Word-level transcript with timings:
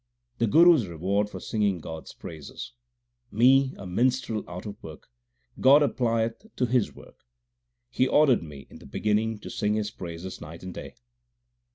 The 0.39 0.47
Guru 0.47 0.77
s 0.77 0.85
reward 0.85 1.29
for 1.29 1.39
singing 1.39 1.77
God 1.77 2.05
s 2.07 2.13
praises: 2.13 2.73
Me, 3.31 3.75
a 3.77 3.85
minstrel 3.85 4.43
out 4.49 4.65
of 4.65 4.81
work, 4.81 5.09
God 5.59 5.83
applieth 5.83 6.55
to 6.55 6.65
His 6.65 6.95
work; 6.95 7.23
He 7.91 8.07
ordered 8.07 8.41
me 8.41 8.65
in 8.71 8.79
the 8.79 8.87
beginning 8.87 9.37
to 9.41 9.51
sing 9.51 9.75
His 9.75 9.91
praises 9.91 10.39
nigl 10.39 10.59
t 10.61 10.65
and 10.65 10.73
day. 10.73 10.95